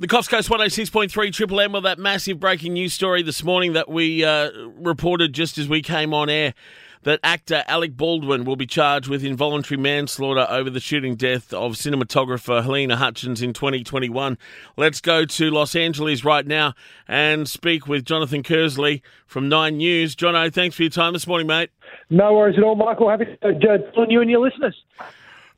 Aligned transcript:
The 0.00 0.08
Coffs 0.08 0.30
Coast 0.30 0.48
106.3 0.48 1.30
Triple 1.30 1.60
M 1.60 1.72
with 1.72 1.82
that 1.82 1.98
massive 1.98 2.40
breaking 2.40 2.72
news 2.72 2.94
story 2.94 3.20
this 3.22 3.44
morning 3.44 3.74
that 3.74 3.86
we 3.86 4.24
uh, 4.24 4.50
reported 4.76 5.34
just 5.34 5.58
as 5.58 5.68
we 5.68 5.82
came 5.82 6.14
on 6.14 6.30
air 6.30 6.54
that 7.02 7.20
actor 7.22 7.64
Alec 7.66 7.98
Baldwin 7.98 8.46
will 8.46 8.56
be 8.56 8.64
charged 8.64 9.08
with 9.08 9.22
involuntary 9.22 9.78
manslaughter 9.78 10.46
over 10.48 10.70
the 10.70 10.80
shooting 10.80 11.16
death 11.16 11.52
of 11.52 11.72
cinematographer 11.72 12.62
Halyna 12.62 12.94
Hutchins 12.94 13.42
in 13.42 13.52
2021. 13.52 14.38
Let's 14.78 15.02
go 15.02 15.26
to 15.26 15.50
Los 15.50 15.76
Angeles 15.76 16.24
right 16.24 16.46
now 16.46 16.72
and 17.06 17.46
speak 17.46 17.86
with 17.86 18.06
Jonathan 18.06 18.42
Kearsley 18.42 19.02
from 19.26 19.50
Nine 19.50 19.76
News. 19.76 20.16
Jono, 20.16 20.50
thanks 20.50 20.76
for 20.76 20.82
your 20.82 20.90
time 20.90 21.12
this 21.12 21.26
morning, 21.26 21.46
mate. 21.46 21.68
No 22.08 22.32
worries 22.32 22.56
at 22.56 22.64
all, 22.64 22.74
Michael. 22.74 23.10
Happy 23.10 23.26
to 23.42 23.52
join 23.52 24.08
you 24.08 24.22
and 24.22 24.30
your 24.30 24.40
listeners. 24.40 24.82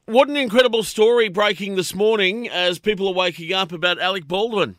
What 0.07 0.29
an 0.29 0.37
incredible 0.37 0.82
story 0.82 1.29
breaking 1.29 1.77
this 1.77 1.95
morning 1.95 2.48
as 2.48 2.80
people 2.80 3.07
are 3.09 3.14
waking 3.14 3.53
up 3.53 3.71
about 3.71 4.00
Alec 4.00 4.27
Baldwin. 4.27 4.75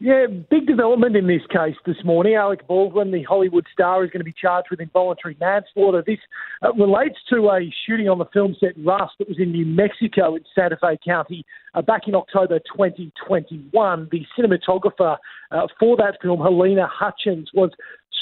Yeah, 0.00 0.26
big 0.26 0.66
development 0.66 1.14
in 1.14 1.28
this 1.28 1.42
case 1.48 1.76
this 1.86 2.04
morning. 2.04 2.34
Alec 2.34 2.66
Baldwin, 2.66 3.12
the 3.12 3.22
Hollywood 3.22 3.66
star, 3.72 4.04
is 4.04 4.10
going 4.10 4.18
to 4.18 4.24
be 4.24 4.34
charged 4.38 4.66
with 4.72 4.80
involuntary 4.80 5.36
manslaughter. 5.38 6.02
This 6.04 6.18
uh, 6.60 6.72
relates 6.72 7.14
to 7.30 7.50
a 7.50 7.72
shooting 7.86 8.08
on 8.08 8.18
the 8.18 8.24
film 8.32 8.56
set 8.58 8.72
Rust 8.84 9.12
that 9.20 9.28
was 9.28 9.38
in 9.38 9.52
New 9.52 9.64
Mexico 9.64 10.34
in 10.34 10.42
Santa 10.56 10.76
Fe 10.80 10.98
County 11.04 11.46
uh, 11.74 11.80
back 11.80 12.08
in 12.08 12.16
October 12.16 12.58
2021. 12.58 14.08
The 14.10 14.26
cinematographer 14.36 15.18
uh, 15.52 15.66
for 15.78 15.96
that 15.98 16.18
film, 16.20 16.40
Halyna 16.40 16.88
Hutchins, 16.90 17.50
was 17.54 17.70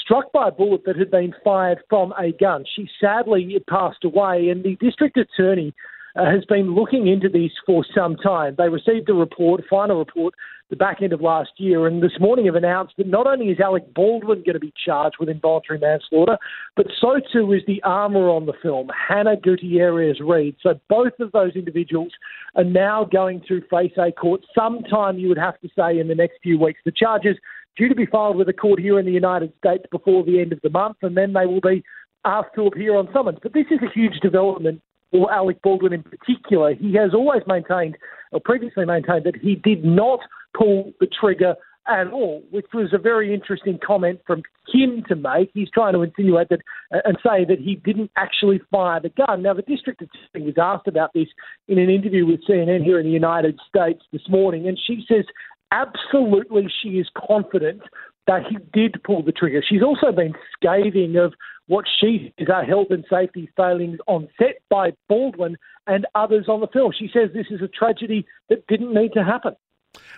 struck 0.03 0.31
by 0.31 0.49
a 0.49 0.51
bullet 0.51 0.83
that 0.85 0.97
had 0.97 1.09
been 1.09 1.33
fired 1.43 1.79
from 1.89 2.13
a 2.19 2.31
gun. 2.31 2.63
She 2.75 2.87
sadly 3.01 3.57
passed 3.67 4.03
away, 4.03 4.49
and 4.49 4.63
the 4.63 4.75
district 4.75 5.17
attorney 5.17 5.73
uh, 6.15 6.25
has 6.25 6.45
been 6.45 6.75
looking 6.75 7.07
into 7.07 7.29
this 7.29 7.51
for 7.65 7.85
some 7.95 8.15
time. 8.15 8.55
They 8.57 8.69
received 8.69 9.09
a 9.09 9.13
report, 9.13 9.61
a 9.61 9.63
final 9.69 9.99
report, 9.99 10.33
the 10.69 10.75
back 10.75 11.01
end 11.01 11.13
of 11.13 11.21
last 11.21 11.51
year, 11.57 11.85
and 11.85 12.01
this 12.01 12.19
morning 12.19 12.45
have 12.45 12.55
announced 12.55 12.95
that 12.97 13.07
not 13.07 13.27
only 13.27 13.47
is 13.47 13.59
Alec 13.59 13.93
Baldwin 13.93 14.43
going 14.43 14.53
to 14.53 14.59
be 14.59 14.73
charged 14.85 15.17
with 15.19 15.29
involuntary 15.29 15.77
manslaughter, 15.77 16.37
but 16.75 16.87
so 16.99 17.19
too 17.31 17.53
is 17.53 17.61
the 17.67 17.81
armourer 17.83 18.29
on 18.29 18.45
the 18.45 18.53
film, 18.61 18.89
Hannah 19.07 19.35
Gutierrez 19.35 20.19
Reed. 20.19 20.55
So 20.61 20.79
both 20.89 21.13
of 21.19 21.31
those 21.31 21.55
individuals 21.55 22.11
are 22.55 22.63
now 22.63 23.05
going 23.11 23.41
to 23.47 23.61
face 23.69 23.93
a 23.97 24.11
court 24.11 24.41
sometime, 24.55 25.19
you 25.19 25.29
would 25.29 25.37
have 25.37 25.59
to 25.61 25.69
say, 25.77 25.99
in 25.99 26.07
the 26.07 26.15
next 26.15 26.39
few 26.41 26.59
weeks. 26.59 26.79
The 26.85 26.91
charges 26.91 27.37
due 27.77 27.89
to 27.89 27.95
be 27.95 28.05
filed 28.05 28.37
with 28.37 28.49
a 28.49 28.53
court 28.53 28.79
here 28.79 28.99
in 28.99 29.05
the 29.05 29.11
United 29.11 29.53
States 29.57 29.83
before 29.91 30.23
the 30.23 30.39
end 30.39 30.53
of 30.53 30.61
the 30.61 30.69
month, 30.69 30.97
and 31.01 31.17
then 31.17 31.33
they 31.33 31.45
will 31.45 31.61
be 31.61 31.83
asked 32.25 32.55
to 32.55 32.67
appear 32.67 32.95
on 32.95 33.09
summons. 33.13 33.39
But 33.43 33.53
this 33.53 33.65
is 33.69 33.79
a 33.83 33.93
huge 33.93 34.19
development 34.21 34.81
or 35.13 35.31
Alec 35.31 35.61
Baldwin 35.61 35.93
in 35.93 36.03
particular, 36.03 36.73
he 36.73 36.93
has 36.95 37.13
always 37.13 37.43
maintained, 37.47 37.97
or 38.31 38.39
previously 38.43 38.85
maintained, 38.85 39.25
that 39.25 39.35
he 39.35 39.55
did 39.55 39.85
not 39.85 40.19
pull 40.57 40.91
the 40.99 41.07
trigger 41.07 41.55
at 41.87 42.07
all, 42.07 42.41
which 42.51 42.65
was 42.73 42.93
a 42.93 42.97
very 42.97 43.33
interesting 43.33 43.77
comment 43.85 44.19
from 44.25 44.41
him 44.73 45.03
to 45.09 45.15
make. 45.15 45.51
He's 45.53 45.69
trying 45.69 45.93
to 45.93 46.01
insinuate 46.01 46.49
that 46.49 46.61
uh, 46.93 46.99
and 47.05 47.17
say 47.21 47.45
that 47.45 47.59
he 47.59 47.75
didn't 47.75 48.11
actually 48.15 48.61
fire 48.71 48.99
the 49.01 49.09
gun. 49.09 49.43
Now, 49.43 49.53
the 49.53 49.63
district 49.63 50.01
attorney 50.01 50.45
was 50.45 50.55
asked 50.57 50.87
about 50.87 51.11
this 51.13 51.27
in 51.67 51.77
an 51.77 51.89
interview 51.89 52.25
with 52.25 52.45
CNN 52.47 52.83
here 52.83 52.99
in 52.99 53.05
the 53.05 53.11
United 53.11 53.59
States 53.67 54.01
this 54.11 54.21
morning, 54.29 54.67
and 54.67 54.79
she 54.87 55.03
says 55.07 55.25
absolutely 55.71 56.67
she 56.81 56.99
is 56.99 57.07
confident 57.27 57.81
that 58.27 58.43
he 58.49 58.57
did 58.73 59.01
pull 59.03 59.23
the 59.23 59.31
trigger. 59.31 59.63
She's 59.67 59.83
also 59.83 60.11
been 60.11 60.33
scathing 60.55 61.17
of 61.17 61.33
what 61.67 61.85
she 61.99 62.33
is 62.37 62.49
our 62.49 62.63
health 62.63 62.87
and 62.89 63.05
safety 63.09 63.49
failings 63.55 63.99
on 64.07 64.27
set 64.37 64.61
by 64.69 64.91
Baldwin 65.07 65.57
and 65.87 66.05
others 66.15 66.45
on 66.47 66.61
the 66.61 66.67
film. 66.67 66.93
She 66.97 67.09
says 67.13 67.29
this 67.33 67.47
is 67.49 67.61
a 67.61 67.67
tragedy 67.67 68.25
that 68.49 68.67
didn't 68.67 68.93
need 68.93 69.13
to 69.13 69.23
happen. 69.23 69.55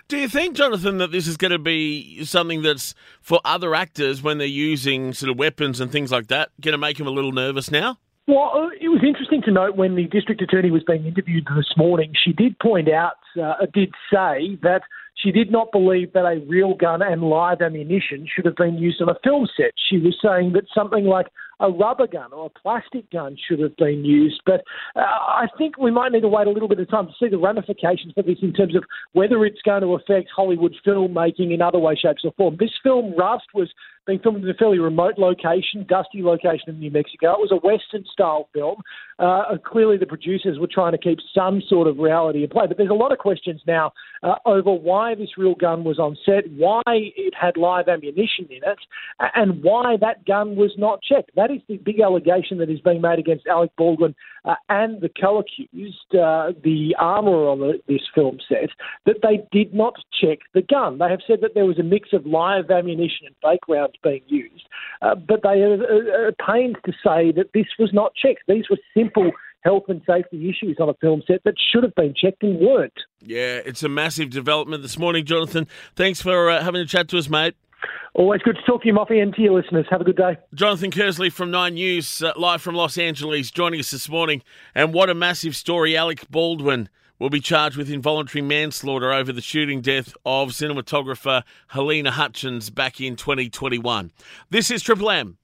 Do 0.08 0.16
you 0.16 0.28
think, 0.28 0.56
Jonathan, 0.56 0.98
that 0.98 1.12
this 1.12 1.26
is 1.26 1.36
going 1.36 1.50
to 1.50 1.58
be 1.58 2.24
something 2.24 2.62
that's 2.62 2.94
for 3.20 3.40
other 3.44 3.74
actors 3.74 4.22
when 4.22 4.38
they're 4.38 4.46
using 4.46 5.12
sort 5.12 5.30
of 5.30 5.38
weapons 5.38 5.80
and 5.80 5.90
things 5.92 6.10
like 6.10 6.28
that, 6.28 6.50
going 6.60 6.72
to 6.72 6.78
make 6.78 6.96
them 6.96 7.06
a 7.06 7.10
little 7.10 7.32
nervous 7.32 7.70
now? 7.70 7.98
Well, 8.26 8.52
uh, 8.54 8.68
it 8.80 8.88
was 8.88 9.02
interesting 9.06 9.42
to 9.42 9.52
note 9.52 9.76
when 9.76 9.94
the 9.94 10.06
district 10.06 10.42
attorney 10.42 10.70
was 10.70 10.82
being 10.82 11.06
interviewed 11.06 11.46
this 11.56 11.76
morning, 11.76 12.12
she 12.24 12.32
did 12.32 12.58
point 12.58 12.88
out, 12.88 13.16
uh, 13.40 13.66
did 13.72 13.92
say 14.12 14.58
that 14.62 14.82
she 15.16 15.32
did 15.32 15.50
not 15.50 15.72
believe 15.72 16.12
that 16.12 16.26
a 16.26 16.44
real 16.46 16.74
gun 16.74 17.00
and 17.02 17.22
live 17.22 17.62
ammunition 17.62 18.26
should 18.32 18.44
have 18.44 18.56
been 18.56 18.76
used 18.76 19.00
on 19.00 19.08
a 19.08 19.18
film 19.24 19.48
set. 19.56 19.72
She 19.88 19.98
was 19.98 20.16
saying 20.22 20.52
that 20.52 20.64
something 20.74 21.04
like 21.04 21.28
a 21.60 21.70
rubber 21.70 22.06
gun 22.06 22.32
or 22.32 22.46
a 22.46 22.60
plastic 22.60 23.10
gun 23.10 23.36
should 23.48 23.60
have 23.60 23.76
been 23.76 24.04
used. 24.04 24.40
But 24.44 24.62
uh, 24.94 25.00
I 25.00 25.46
think 25.58 25.78
we 25.78 25.90
might 25.90 26.12
need 26.12 26.20
to 26.20 26.28
wait 26.28 26.46
a 26.46 26.50
little 26.50 26.68
bit 26.68 26.80
of 26.80 26.90
time 26.90 27.06
to 27.06 27.12
see 27.18 27.28
the 27.28 27.38
ramifications 27.38 28.12
for 28.14 28.22
this 28.22 28.38
in 28.42 28.52
terms 28.52 28.76
of 28.76 28.84
whether 29.12 29.44
it's 29.44 29.62
going 29.62 29.82
to 29.82 29.94
affect 29.94 30.28
Hollywood 30.34 30.74
filmmaking 30.86 31.52
in 31.52 31.62
other 31.62 31.78
ways, 31.78 31.98
shapes, 32.00 32.22
or 32.24 32.32
form. 32.32 32.56
This 32.58 32.72
film, 32.82 33.14
Rust, 33.16 33.46
was 33.54 33.70
being 34.06 34.20
filmed 34.20 34.44
in 34.44 34.48
a 34.48 34.54
fairly 34.54 34.78
remote 34.78 35.18
location, 35.18 35.84
dusty 35.88 36.22
location 36.22 36.68
in 36.68 36.78
New 36.78 36.90
Mexico. 36.90 37.32
It 37.32 37.50
was 37.50 37.52
a 37.52 37.56
Western 37.56 38.04
style 38.12 38.48
film. 38.54 38.80
Uh, 39.18 39.56
clearly, 39.64 39.96
the 39.96 40.06
producers 40.06 40.58
were 40.58 40.68
trying 40.70 40.92
to 40.92 40.98
keep 40.98 41.18
some 41.34 41.60
sort 41.68 41.88
of 41.88 41.98
reality 41.98 42.44
in 42.44 42.48
play. 42.48 42.66
But 42.68 42.76
there's 42.76 42.90
a 42.90 42.94
lot 42.94 43.12
of 43.12 43.18
questions 43.18 43.60
now 43.66 43.92
uh, 44.22 44.36
over 44.44 44.72
why 44.72 45.14
this 45.14 45.30
real 45.36 45.54
gun 45.54 45.82
was 45.82 45.98
on 45.98 46.16
set, 46.24 46.44
why 46.56 46.82
it 46.86 47.34
had 47.38 47.56
live 47.56 47.88
ammunition 47.88 48.46
in 48.50 48.58
it, 48.58 48.78
and 49.34 49.62
why 49.62 49.96
that 50.00 50.24
gun 50.24 50.54
was 50.54 50.72
not 50.78 51.00
checked. 51.02 51.32
That 51.34 51.45
is 51.50 51.60
the 51.68 51.76
big 51.78 52.00
allegation 52.00 52.58
that 52.58 52.70
is 52.70 52.80
being 52.80 53.00
made 53.00 53.18
against 53.18 53.46
Alec 53.46 53.70
Baldwin 53.76 54.14
uh, 54.44 54.54
and 54.68 55.00
the 55.00 55.08
co-accused, 55.08 56.14
uh, 56.14 56.52
the 56.62 56.94
armourer 56.98 57.48
on 57.48 57.60
the, 57.60 57.80
this 57.88 58.02
film 58.14 58.38
set, 58.48 58.70
that 59.04 59.16
they 59.22 59.46
did 59.52 59.74
not 59.74 59.94
check 60.20 60.38
the 60.54 60.62
gun. 60.62 60.98
They 60.98 61.08
have 61.08 61.20
said 61.26 61.40
that 61.42 61.54
there 61.54 61.66
was 61.66 61.78
a 61.78 61.82
mix 61.82 62.10
of 62.12 62.26
live 62.26 62.70
ammunition 62.70 63.26
and 63.26 63.34
fake 63.42 63.66
rounds 63.68 63.94
being 64.02 64.22
used, 64.26 64.66
uh, 65.02 65.14
but 65.14 65.42
they 65.42 65.60
are, 65.60 65.82
are, 65.82 66.28
are 66.28 66.32
pained 66.32 66.76
to 66.84 66.92
say 66.92 67.32
that 67.32 67.50
this 67.54 67.66
was 67.78 67.90
not 67.92 68.12
checked. 68.14 68.42
These 68.48 68.70
were 68.70 68.78
simple 68.96 69.30
health 69.66 69.84
and 69.88 70.00
safety 70.06 70.48
issues 70.48 70.76
on 70.80 70.88
a 70.88 70.94
film 70.94 71.22
set 71.26 71.42
that 71.44 71.54
should 71.72 71.82
have 71.82 71.94
been 71.96 72.14
checked 72.14 72.42
and 72.42 72.60
weren't. 72.60 72.92
Yeah, 73.20 73.60
it's 73.66 73.82
a 73.82 73.88
massive 73.88 74.30
development 74.30 74.82
this 74.82 74.96
morning, 74.96 75.24
Jonathan. 75.24 75.66
Thanks 75.96 76.22
for 76.22 76.48
uh, 76.48 76.62
having 76.62 76.80
a 76.80 76.86
chat 76.86 77.08
to 77.08 77.18
us, 77.18 77.28
mate. 77.28 77.56
Always 78.16 78.40
good 78.40 78.56
to 78.56 78.62
talk 78.62 78.80
to 78.80 78.88
you, 78.88 78.94
Moffy, 78.94 79.22
and 79.22 79.34
to 79.34 79.42
your 79.42 79.52
listeners. 79.60 79.84
Have 79.90 80.00
a 80.00 80.04
good 80.04 80.16
day. 80.16 80.38
Jonathan 80.54 80.90
Kearsley 80.90 81.30
from 81.30 81.50
Nine 81.50 81.74
News, 81.74 82.22
uh, 82.22 82.32
live 82.34 82.62
from 82.62 82.74
Los 82.74 82.96
Angeles, 82.96 83.50
joining 83.50 83.78
us 83.78 83.90
this 83.90 84.08
morning. 84.08 84.42
And 84.74 84.94
what 84.94 85.10
a 85.10 85.14
massive 85.14 85.54
story. 85.54 85.94
Alec 85.98 86.26
Baldwin 86.30 86.88
will 87.18 87.28
be 87.28 87.40
charged 87.40 87.76
with 87.76 87.90
involuntary 87.90 88.40
manslaughter 88.40 89.12
over 89.12 89.34
the 89.34 89.42
shooting 89.42 89.82
death 89.82 90.14
of 90.24 90.52
cinematographer 90.52 91.42
Halyna 91.72 92.08
Hutchins 92.08 92.70
back 92.70 93.02
in 93.02 93.16
2021. 93.16 94.10
This 94.48 94.70
is 94.70 94.82
Triple 94.82 95.10
M. 95.10 95.36